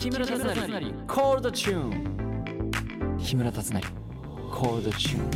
[0.00, 0.54] 木村達成。
[1.06, 3.82] コールドチューン木村達成。
[4.50, 5.30] コールドチューン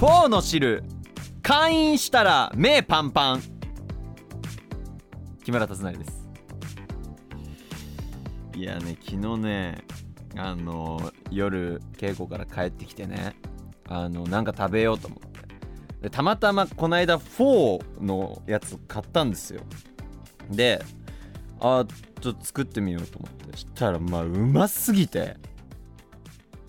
[0.00, 0.82] フォーの汁
[1.40, 3.42] 会員したら目パンパン。
[5.44, 6.28] 木村達成です。
[8.56, 9.84] いやね昨日ね
[10.36, 13.36] あの夜稽古から帰ってきてね
[13.86, 15.28] あのなんか食べようと思って。
[16.02, 19.60] でたまたまこの間フォーのやつ買ったんですよ。
[20.50, 20.82] で
[21.60, 23.56] あちょっと作ってみようと思って。
[23.56, 25.36] したらまあうますぎて。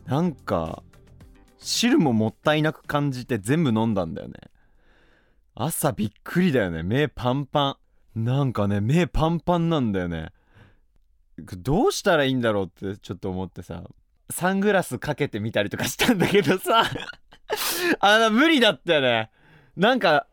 [0.05, 0.81] なんか
[1.59, 4.35] 汁ももったいなく感じて全部飲んだんだよね。
[5.55, 6.83] 朝びっくりだよね。
[6.83, 7.77] 目パンパ
[8.15, 8.23] ン。
[8.25, 10.29] なんかね目パンパンなんだよね。
[11.37, 13.83] どうしたらいいんだろうってちょっと思ってさ。
[14.31, 16.83] サングラスかけてみたりとかしたんだけどさ。
[17.99, 19.31] あの無理だったよね。
[19.75, 20.27] なんか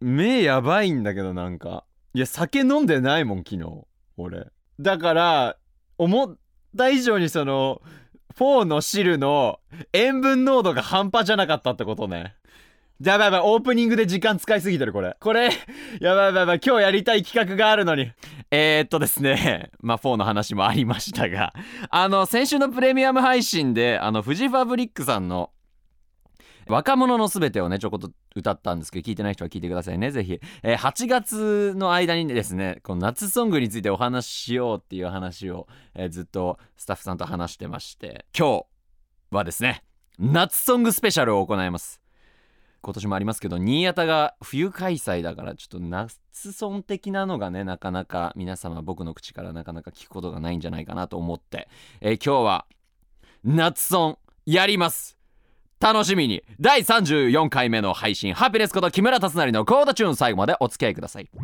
[0.00, 1.84] 目やばいんだけどなんか。
[2.14, 3.86] いや酒飲んでないもん昨日。
[4.16, 4.46] 俺。
[4.78, 5.56] だから
[5.98, 6.36] 思っ
[6.76, 7.80] た以上にその
[8.36, 9.60] フォーの汁の
[9.92, 12.34] 塩分濃度が半端じゃなかったってことね。
[13.02, 15.16] やばいやばいオープニングで時間使いすぎてるこれ。
[15.20, 15.50] これ
[16.00, 18.12] やばいやばいやばい今日やりたい企画があるのに。
[18.50, 19.70] えー、っとですね。
[19.80, 21.52] まあ4の話もありましたが。
[21.90, 25.50] あの先週のプレミアム配信であのフジファブリックさんの
[26.68, 30.10] 若者のすべてをねちょこっと歌ったんですけど聞いてない人は聞いてくださいね。
[30.10, 38.66] ぜひ、えー、8月の間にですねこの夏ソングについてお話ししようっていう話を、えー、ずっとスタッフさんと話してまして今日
[39.30, 39.82] はですね
[40.18, 42.00] 夏ソングスペシャルを行います。
[42.82, 51.68] 今年もありますけど新潟が冬開催だからちょっと夏ソン的なのがねなかなか皆様僕の口からなかなか聞くことがないんじゃないかなと思って、
[52.00, 52.66] えー、今日は
[53.42, 55.15] 夏ソンやります。
[55.78, 56.42] 楽しみに。
[56.58, 58.32] 第34回目の配信。
[58.32, 61.28] ハピネスこと木村達成のコールチューン最後までお付き合いください。
[61.34, 61.40] ハ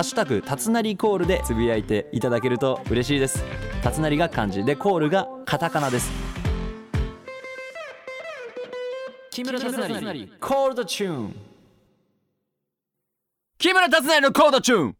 [0.00, 3.44] ッシュタグたつなりコールでつぶやいていただけると嬉しいです。
[3.82, 4.64] たつなりが漢字。
[4.64, 6.10] でコールがカタカナです。
[9.30, 10.28] 木村達成。
[10.40, 11.36] コールチューン。
[13.58, 14.96] 木村達成のコールチューン。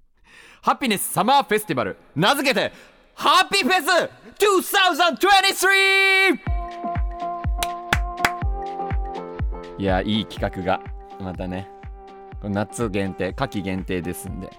[0.63, 1.97] ハピネスサマーフェスティバル。
[2.15, 2.73] 名付けて
[3.15, 3.89] ハッピーフェス
[4.39, 6.58] 2023
[9.79, 10.81] いやいい企画が
[11.21, 11.69] またね
[12.43, 14.51] 夏限定夏季限定ですんで。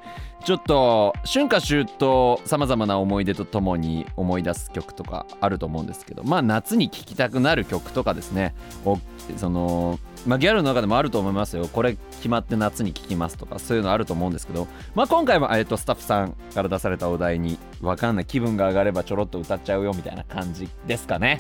[0.44, 6.24] ちょっと春夏秋冬さまざまな思い出とともに思い出す曲とかあると思うんですけど。
[6.24, 8.54] まあ夏に聴きたくなる曲とかですね。
[8.86, 8.98] お
[9.38, 11.68] そのまあギャルの中でもあると思いますよ。
[11.68, 14.68] これ決まって夏に聴きますとかそういうのあると思うんですけど。
[14.96, 21.40] まあ今回も、えっと、スタッフさんから出されたお題にわかんない気分が上がればちょろっと歌っちゃうよみたいな感じですかね。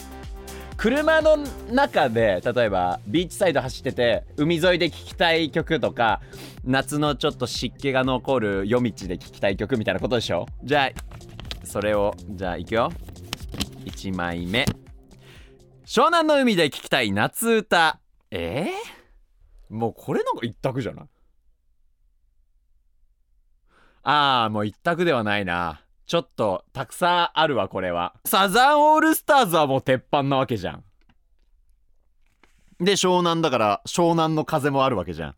[0.79, 1.35] 車の
[1.69, 6.21] 中で例えばビーチサイド走ってて海沿いで聴きたい曲とか
[6.63, 10.45] 夏のちょっと湿気が残る夜道で聴きたい曲みたいなことでしょ？
[10.63, 12.93] じゃあそれをじゃあいくよ。
[13.83, 14.65] 1枚目。
[15.85, 17.99] 湘南の海で聴きたい夏歌。
[18.31, 21.05] えー、もうこれなんか一択じゃない？
[24.03, 25.81] ああもう一択ではないな。
[26.09, 28.15] ちょっとたくさんあるわこれは。
[28.25, 30.83] サザンオールスターズはもう鉄板なわけじゃん。
[32.83, 35.35] で湘南だから湘南の風もあるわけじゃん。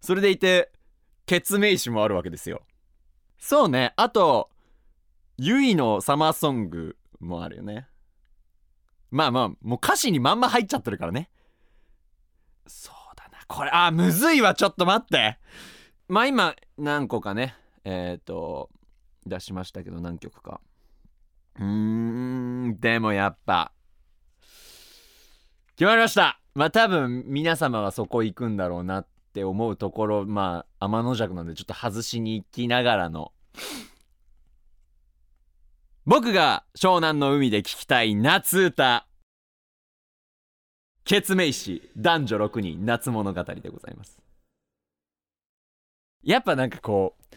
[0.00, 0.72] それでいて
[1.26, 2.62] ケツメイシもあるわけですよ。
[3.38, 3.92] そうね。
[3.94, 4.50] あと
[5.36, 7.86] ユイのサマーソングもあるよね。
[9.12, 11.30] まあまあもう歌詞にまんま入っちゃってるからね。
[12.66, 13.38] そうだな。
[13.46, 14.54] これあむずいわ。
[14.54, 15.38] ちょっと待って。
[16.08, 17.54] まあ今何個かね。
[17.84, 18.70] えっ、ー、と
[19.28, 20.60] 出しましたけど何曲か。
[21.58, 23.72] うーんでもやっぱ
[25.76, 26.40] 決まりました。
[26.54, 33.32] まあ多分皆様はそこ行くんだろうなって思うところまあ天の弱なんでちょっと外しに行きながらの。
[36.04, 39.06] 僕が湘南の海で聴きたい夏歌。
[41.04, 44.18] ケツメイシ男女6人夏物語でございます。
[46.22, 47.36] やっぱなんかこう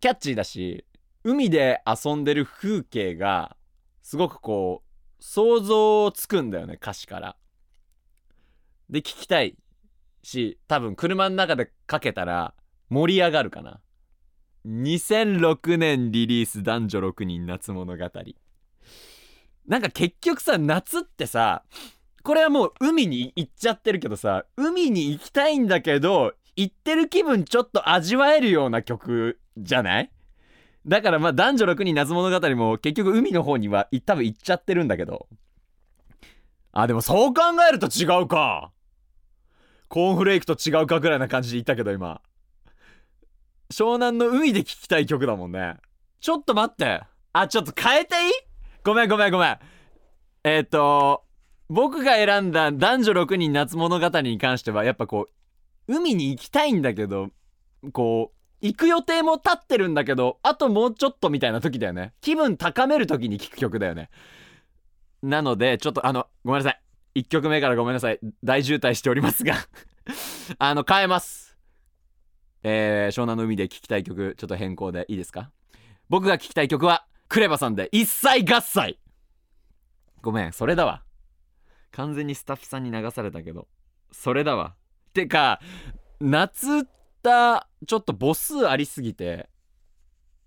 [0.00, 0.84] キャッチーだし
[1.24, 3.56] 海で遊んでる風景が
[4.02, 7.36] すごくこう想像つくんだよね歌詞から。
[8.90, 9.56] で聞きたい
[10.22, 12.54] し多分車の中でかけたら
[12.88, 13.80] 盛り上がるかな。
[14.66, 18.10] 2006年リリース男女6人夏物語。
[19.66, 21.62] なんか結局さ夏ってさ
[22.24, 30.10] これはもう海に行っちゃってるけどさ海に行きたいんだけど行ってる気分ちょっと味わえるような曲じゃない？
[30.86, 35.28] だからまあ男女6人夏物語も結局海の方には多分行っちゃってるんだけど。
[36.72, 38.72] あでもそう考えると違うか。
[39.88, 42.20] コーンフレークと違うかぐらいな感じで言ったけど今。
[43.70, 45.76] 湘南の海で聴きたい曲だもんね。
[46.20, 47.02] ちょっと待って。
[47.32, 48.32] あちょっと変えていい？
[48.84, 49.58] ごめんごめんごめん。
[50.44, 51.24] えっ、と
[51.68, 55.28] 僕が選んだ男女6人夏物語に関してはやっぱこ
[55.88, 57.28] う海に行きたいんだけど
[57.92, 62.14] こう行く予定も立ってるんだけどあともうちょっとみたいな時だよね。
[62.20, 64.08] 気分高める時に聴く曲だよね。
[65.22, 66.76] なのでちょっとあのごめんなさ
[67.14, 67.20] い。
[67.20, 68.20] 1曲目からごめんなさい。
[68.42, 69.56] 大渋滞しておりますが。
[70.58, 71.58] あの変えます。
[72.62, 75.50] えー、湘南の海で聴きたい曲ちょっと変更でいいですか？
[76.08, 78.98] 僕が聴きたい曲はクレバさんで一切合切。
[80.20, 81.02] ごめんそれだわ。
[81.90, 83.66] 完全にスタッフさんに流されたけど
[84.12, 84.76] それだわ。
[85.12, 85.60] てか
[86.20, 89.48] 夏って歌ちょっと母数ありすぎて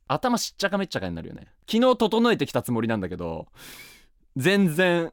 [0.08, 1.48] 頭しっちゃかめっちゃかになるよね。
[1.72, 3.48] 昨日整えてきたつもりなんだけど
[4.36, 5.12] 全然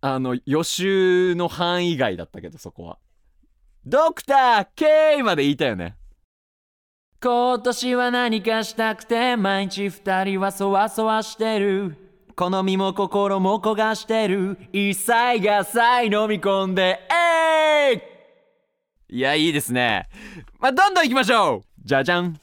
[0.00, 2.98] あの予習の範囲外だったけどそこは。
[3.86, 5.96] ドクター K まで言いたよね。
[7.22, 11.96] 今年は何かしたくて毎日二人はそわそわしてる。
[12.36, 14.58] 好みも心も焦がしてる。
[14.72, 17.17] 一切がさい飲み込んでえ
[19.10, 20.06] いやいいですね。
[20.58, 21.62] まあどんどん行きましょう。
[21.82, 22.38] じゃじゃん。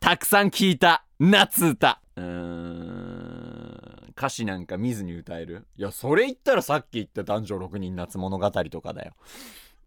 [0.00, 2.00] たくさん聞いた夏歌。
[2.16, 4.12] うーん。
[4.16, 5.66] 歌詞なんか見ずに歌える？
[5.76, 9.12] いやそれ言ったらさっき言った男女6人夏物語とかだよ。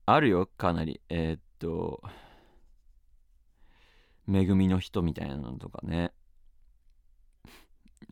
[0.06, 1.02] あるよかなり。
[1.10, 2.04] えー、っと
[4.32, 6.12] 恵みの人みたいなのとかね。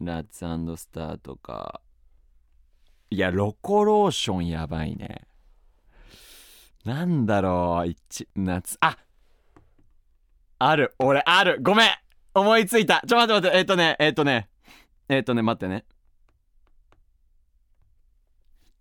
[0.01, 0.39] ラッツ
[0.81, 1.81] スターとか。
[3.11, 5.27] いやロコローションやばいね。
[6.87, 8.77] なんだろう一夏。
[8.79, 8.97] あ
[10.57, 10.95] ある。
[10.99, 11.59] 俺ある。
[11.61, 11.89] ごめん。
[12.33, 13.03] 思いついた。
[13.05, 13.57] ちょ待って待って。
[13.57, 14.47] えっ、とねえっ、とね。
[15.09, 15.83] えっ、とね待ってね。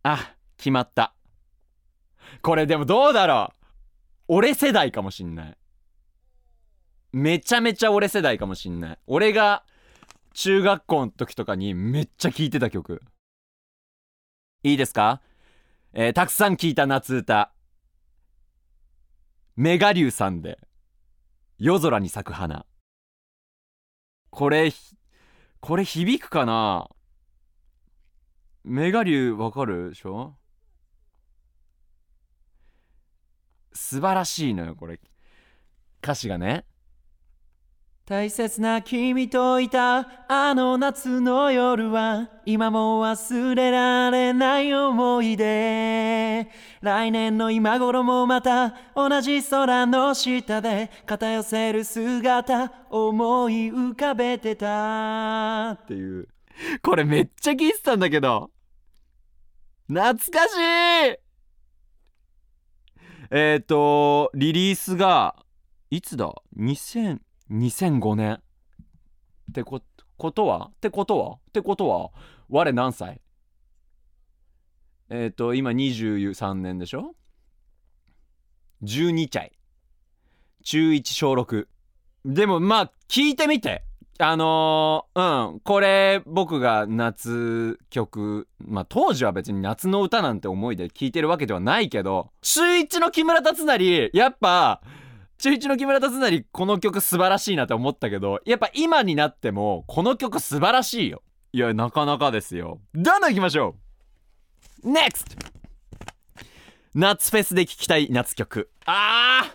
[0.05, 1.15] あ決まった。
[2.43, 3.65] これでもどうだろう。
[4.29, 5.57] 俺世代かもしんない。
[7.13, 8.99] めちゃめちゃ俺世代かもしんない。
[9.09, 9.65] 俺が
[10.33, 13.03] 中学校の時とかにめっちゃ聴いてた曲。
[14.63, 15.21] いいですか？
[15.93, 17.51] えー、たくさん聴いた夏歌。
[19.57, 20.59] メガリュウさんで
[21.59, 22.67] 夜空に咲く花。
[24.29, 24.71] これ
[25.61, 26.91] これ響くかな？
[28.65, 30.35] メガリュウわかるでしょ？
[33.73, 35.01] 素晴らしいのよこれ。
[36.03, 36.67] 歌詞がね。
[38.05, 46.47] 大切な君といたあの夏の夜は今も忘れられない思い出。
[46.81, 56.29] 来年の今頃もまた同じ空の下で肩寄せる姿思い浮かべてたっていう。
[56.83, 58.51] これめっちゃ聞いてたんだけど。
[59.89, 60.57] 懐かし
[61.13, 61.27] い。
[63.31, 65.37] えっ、ー、とリリースが
[65.91, 67.19] いつだ？2000
[67.51, 68.35] 2005年
[69.51, 69.81] ってこ
[70.33, 70.71] とは？
[70.73, 71.35] ってことは？
[71.35, 72.11] ってことは？
[72.49, 73.21] 我何歳？
[75.09, 77.15] えっ、ー、と今23年でしょ
[78.83, 79.53] ？12歳。
[80.65, 81.67] 中1小6
[82.25, 83.85] でもまあ聞いてみて。
[84.19, 88.49] あのー、うんこれ僕が夏曲。
[88.59, 94.11] まあ当時は別に夏の歌なんて思いで聴いてるわけではないけど中1の木村達成。
[94.15, 94.81] やっぱ
[95.39, 101.23] 中1の木村達成この曲素晴らしいなって思ったけどやっぱ今になってもこの曲素晴らしいよ。
[101.53, 102.81] いやなかなかですよ。
[102.95, 103.86] どんどん行きましょう。
[104.87, 105.37] NEXT!
[106.95, 108.71] 夏フェスで聴きたい夏曲。
[108.85, 109.53] あ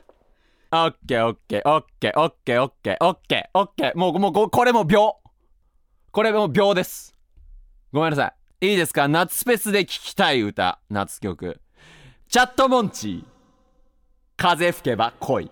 [0.69, 0.87] ー！
[0.87, 5.15] オッケーオッケーオッケーオッケーオッケーオッケーオッケーもうもうこれも秒。
[6.11, 7.15] これも秒です。
[7.93, 8.71] ごめんなさい。
[8.71, 9.07] いいですか？
[9.07, 10.81] 夏フェスで聴きたい歌。
[10.89, 11.61] 夏曲。
[12.27, 13.25] チャットモンチー。
[14.35, 15.49] 風吹けば恋。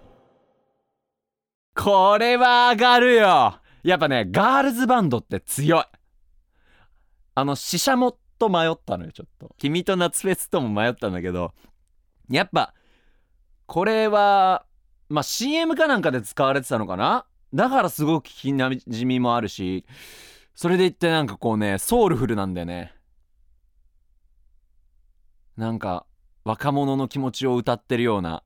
[1.73, 3.59] これは上がるよ。
[3.83, 5.83] やっぱね、ガールズバンドって強い。
[7.35, 9.53] あの、シシャモと迷ったのよ、ちょっと。
[9.59, 11.53] 君と夏フェスとも迷ったんだけど、
[12.29, 12.73] やっぱ、
[13.67, 14.65] これは、
[15.09, 17.25] まあ、CM かなんかで使われてたのかな？
[17.53, 19.85] だからすごく聞きなじみもあるし、
[20.55, 22.93] それで言ってなんかこうね、ソウルフルなんだよね。
[25.57, 26.05] なんか、
[26.45, 28.43] 若者の気持ちを歌ってるような、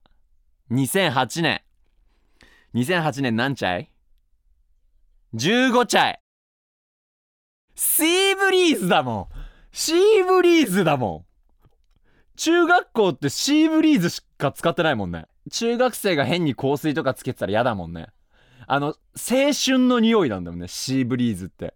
[0.70, 1.62] 2008年、
[2.74, 3.90] 2008年何チャイ
[5.34, 6.18] ?15 チャイ
[7.76, 9.43] シーブリーズだもん
[9.76, 11.24] シーブリーズだもん。
[12.36, 15.26] 中学校ってシーブリーズしか使ってないもんね。
[15.50, 18.06] 中学生が変に香水とかつけてたら嫌だもんね。
[18.68, 21.74] あの青春の匂いなんだもんねシーブリーズって。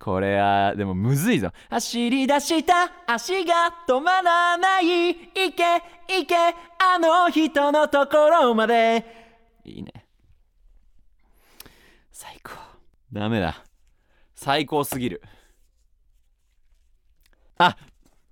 [0.00, 1.52] これはでもむずいぞ。
[1.70, 4.86] 走り出した足が止まらない。
[5.14, 5.62] 行け
[6.08, 6.34] 行け
[6.80, 9.04] あの人のところまで。
[9.64, 9.92] いいね。
[12.10, 12.54] 最高。
[13.12, 13.64] ダメだ。
[14.34, 15.22] 最高すぎる。
[17.58, 17.76] あ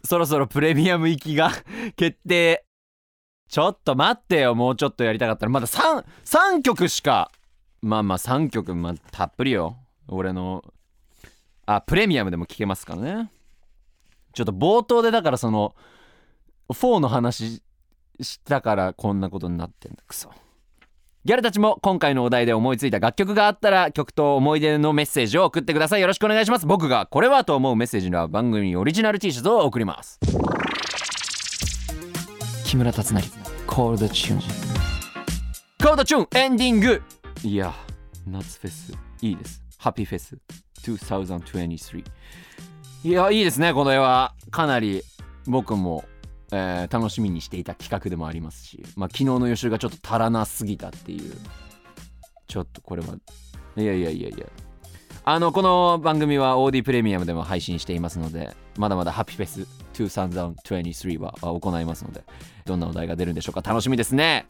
[0.04, 1.50] そろそろプレミアム行きが
[1.96, 2.64] 決定。
[3.48, 4.54] ちょっと待ってよ。
[4.54, 7.30] もうちょっとやりたかったらまだ 3, 3曲しか。
[7.82, 9.76] まあまあ3曲、まあ、たっぷりよ。
[10.08, 10.64] 俺の
[11.66, 13.30] あプレミアムでも聴けますからね。
[14.32, 15.74] ちょっと冒頭でだからその
[16.68, 17.62] フォーの話
[18.20, 20.02] したからこんなことになってんだ。
[20.06, 20.30] クソ
[21.26, 26.02] ギャルたちも今回のお題で思いついた楽曲があったら曲と思い出のメッセージを送ってください。
[26.02, 26.66] よろしくお願いします。
[26.66, 30.20] 僕がこれはと思うメッセージには番組オリジナル T シャツを送ります。
[32.66, 33.22] 木村達成
[33.66, 34.40] コールドチューン
[35.82, 37.02] コールドチューンエンディング。
[37.42, 37.72] いや
[38.26, 39.62] 夏フェスいいです。
[39.78, 40.36] ハッピーフェス
[40.82, 42.04] 2023
[43.02, 44.34] いやいいですねこの絵は。
[44.50, 45.02] かなり
[45.46, 46.04] 僕も、
[46.56, 51.34] えー楽しみにしていた企画でもありますし、まあ、昨日の予習がちょっと足らなすぎたっていう。
[52.46, 53.16] ちょっとこれは
[53.76, 54.46] いやいやいやいや。
[55.24, 62.22] あのこの番組は OD プレミアムでも配信していますのでまだまだハッピーフェス2023はは行いますので
[62.66, 63.68] どんなお題が出るんでしょうか。
[63.68, 64.46] 楽しみですね。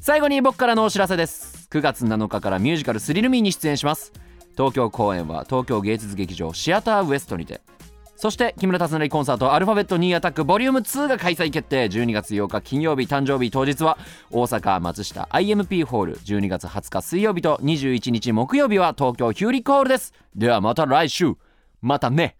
[0.00, 1.68] 最後に僕からのお知らせです。
[1.70, 4.12] 9月7日からミュージカルスリルミーに出演します。
[4.52, 7.60] 東京公演は東京芸術劇場シアターウエストにて
[8.20, 11.86] そして木村達成コンサートアルファベット2アタックボリューム2が開催決定。
[11.86, 13.96] 12月8日金曜日誕生日当日は
[14.30, 16.18] 大阪松下 IMP ホール。
[16.18, 20.12] 12月20日水曜日と21日木曜日は東京ヒューリックホールです。
[20.36, 21.32] ではまた来週。
[21.80, 22.36] またね。